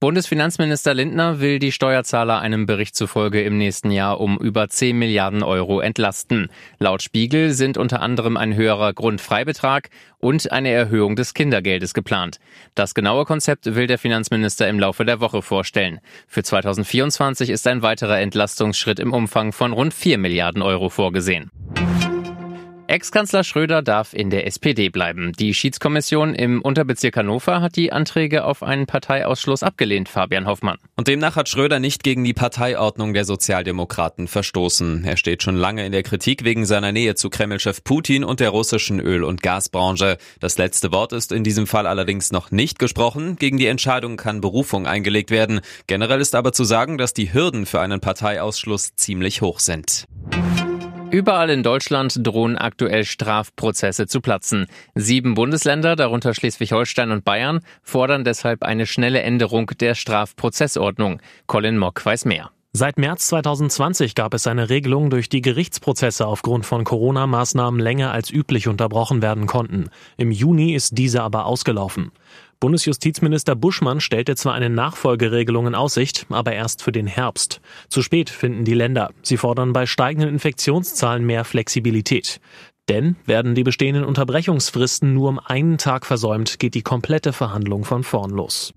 Bundesfinanzminister 0.00 0.94
Lindner 0.94 1.40
will 1.40 1.58
die 1.58 1.72
Steuerzahler 1.72 2.40
einem 2.40 2.64
Bericht 2.64 2.96
zufolge 2.96 3.42
im 3.42 3.58
nächsten 3.58 3.90
Jahr 3.90 4.18
um 4.18 4.38
über 4.38 4.66
10 4.66 4.98
Milliarden 4.98 5.42
Euro 5.42 5.80
entlasten. 5.80 6.48
Laut 6.78 7.02
Spiegel 7.02 7.52
sind 7.52 7.76
unter 7.76 8.00
anderem 8.00 8.38
ein 8.38 8.54
höherer 8.54 8.94
Grundfreibetrag 8.94 9.90
und 10.16 10.52
eine 10.52 10.70
Erhöhung 10.70 11.16
des 11.16 11.34
Kindergeldes 11.34 11.92
geplant. 11.92 12.40
Das 12.74 12.94
genaue 12.94 13.26
Konzept 13.26 13.74
will 13.74 13.86
der 13.86 13.98
Finanzminister 13.98 14.66
im 14.68 14.80
Laufe 14.80 15.04
der 15.04 15.20
Woche 15.20 15.42
vorstellen. 15.42 16.00
Für 16.26 16.42
2024 16.42 17.50
ist 17.50 17.66
ein 17.66 17.82
weiterer 17.82 18.20
Entlastungsschritt 18.20 19.00
im 19.00 19.12
Umfang 19.12 19.52
von 19.52 19.74
rund 19.74 19.92
4 19.92 20.16
Milliarden 20.16 20.62
Euro 20.62 20.88
vorgesehen. 20.88 21.50
Ex-Kanzler 22.90 23.44
Schröder 23.44 23.82
darf 23.82 24.12
in 24.14 24.30
der 24.30 24.48
SPD 24.48 24.88
bleiben. 24.88 25.30
Die 25.38 25.54
Schiedskommission 25.54 26.34
im 26.34 26.60
Unterbezirk 26.60 27.16
Hannover 27.16 27.60
hat 27.60 27.76
die 27.76 27.92
Anträge 27.92 28.44
auf 28.44 28.64
einen 28.64 28.86
Parteiausschluss 28.86 29.62
abgelehnt, 29.62 30.08
Fabian 30.08 30.48
Hoffmann. 30.48 30.76
Und 30.96 31.06
demnach 31.06 31.36
hat 31.36 31.48
Schröder 31.48 31.78
nicht 31.78 32.02
gegen 32.02 32.24
die 32.24 32.34
Parteiordnung 32.34 33.14
der 33.14 33.24
Sozialdemokraten 33.24 34.26
verstoßen. 34.26 35.04
Er 35.04 35.16
steht 35.16 35.44
schon 35.44 35.54
lange 35.54 35.86
in 35.86 35.92
der 35.92 36.02
Kritik 36.02 36.42
wegen 36.42 36.66
seiner 36.66 36.90
Nähe 36.90 37.14
zu 37.14 37.30
Kremlchef 37.30 37.84
Putin 37.84 38.24
und 38.24 38.40
der 38.40 38.50
russischen 38.50 38.98
Öl- 38.98 39.22
und 39.22 39.40
Gasbranche. 39.40 40.18
Das 40.40 40.58
letzte 40.58 40.90
Wort 40.90 41.12
ist 41.12 41.30
in 41.30 41.44
diesem 41.44 41.68
Fall 41.68 41.86
allerdings 41.86 42.32
noch 42.32 42.50
nicht 42.50 42.80
gesprochen. 42.80 43.36
Gegen 43.36 43.56
die 43.56 43.66
Entscheidung 43.66 44.16
kann 44.16 44.40
Berufung 44.40 44.88
eingelegt 44.88 45.30
werden. 45.30 45.60
Generell 45.86 46.20
ist 46.20 46.34
aber 46.34 46.52
zu 46.52 46.64
sagen, 46.64 46.98
dass 46.98 47.14
die 47.14 47.32
Hürden 47.32 47.66
für 47.66 47.80
einen 47.80 48.00
Parteiausschluss 48.00 48.96
ziemlich 48.96 49.42
hoch 49.42 49.60
sind. 49.60 50.08
Überall 51.10 51.50
in 51.50 51.64
Deutschland 51.64 52.24
drohen 52.24 52.56
aktuell 52.56 53.04
Strafprozesse 53.04 54.06
zu 54.06 54.20
platzen. 54.20 54.66
Sieben 54.94 55.34
Bundesländer, 55.34 55.96
darunter 55.96 56.34
Schleswig-Holstein 56.34 57.10
und 57.10 57.24
Bayern, 57.24 57.60
fordern 57.82 58.22
deshalb 58.22 58.62
eine 58.62 58.86
schnelle 58.86 59.20
Änderung 59.20 59.72
der 59.80 59.96
Strafprozessordnung. 59.96 61.20
Colin 61.48 61.78
Mock 61.78 62.06
weiß 62.06 62.26
mehr. 62.26 62.52
Seit 62.72 62.98
März 62.98 63.26
2020 63.26 64.14
gab 64.14 64.32
es 64.32 64.46
eine 64.46 64.70
Regelung, 64.70 65.10
durch 65.10 65.28
die 65.28 65.42
Gerichtsprozesse 65.42 66.24
aufgrund 66.24 66.64
von 66.64 66.84
Corona-Maßnahmen 66.84 67.80
länger 67.80 68.12
als 68.12 68.30
üblich 68.30 68.68
unterbrochen 68.68 69.22
werden 69.22 69.46
konnten. 69.46 69.90
Im 70.16 70.30
Juni 70.30 70.74
ist 70.74 70.96
diese 70.96 71.22
aber 71.22 71.46
ausgelaufen. 71.46 72.12
Bundesjustizminister 72.60 73.56
Buschmann 73.56 74.00
stellte 74.00 74.36
zwar 74.36 74.54
eine 74.54 74.70
Nachfolgeregelung 74.70 75.66
in 75.66 75.74
Aussicht, 75.74 76.26
aber 76.28 76.52
erst 76.52 76.82
für 76.82 76.92
den 76.92 77.08
Herbst. 77.08 77.60
Zu 77.88 78.02
spät 78.02 78.30
finden 78.30 78.64
die 78.64 78.74
Länder. 78.74 79.10
Sie 79.22 79.36
fordern 79.36 79.72
bei 79.72 79.86
steigenden 79.86 80.30
Infektionszahlen 80.30 81.26
mehr 81.26 81.44
Flexibilität. 81.44 82.40
Denn 82.88 83.16
werden 83.26 83.56
die 83.56 83.64
bestehenden 83.64 84.04
Unterbrechungsfristen 84.04 85.12
nur 85.12 85.28
um 85.28 85.40
einen 85.40 85.78
Tag 85.78 86.06
versäumt, 86.06 86.60
geht 86.60 86.74
die 86.74 86.82
komplette 86.82 87.32
Verhandlung 87.32 87.84
von 87.84 88.04
vorn 88.04 88.30
los. 88.30 88.72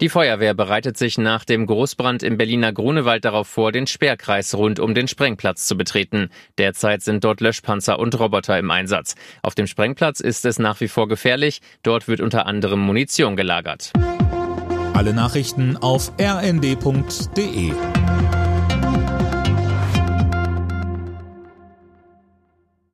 Die 0.00 0.10
Feuerwehr 0.10 0.52
bereitet 0.52 0.98
sich 0.98 1.16
nach 1.16 1.46
dem 1.46 1.64
Großbrand 1.64 2.22
im 2.22 2.36
Berliner 2.36 2.70
Grunewald 2.70 3.24
darauf 3.24 3.48
vor, 3.48 3.72
den 3.72 3.86
Sperrkreis 3.86 4.54
rund 4.54 4.78
um 4.78 4.94
den 4.94 5.08
Sprengplatz 5.08 5.66
zu 5.66 5.74
betreten. 5.74 6.28
Derzeit 6.58 7.00
sind 7.02 7.24
dort 7.24 7.40
Löschpanzer 7.40 7.98
und 7.98 8.18
Roboter 8.18 8.58
im 8.58 8.70
Einsatz. 8.70 9.14
Auf 9.42 9.54
dem 9.54 9.66
Sprengplatz 9.66 10.20
ist 10.20 10.44
es 10.44 10.58
nach 10.58 10.80
wie 10.80 10.88
vor 10.88 11.08
gefährlich. 11.08 11.62
Dort 11.82 12.08
wird 12.08 12.20
unter 12.20 12.44
anderem 12.46 12.80
Munition 12.80 13.36
gelagert. 13.36 13.92
Alle 14.92 15.14
Nachrichten 15.14 15.78
auf 15.78 16.12
rnd.de 16.20 17.72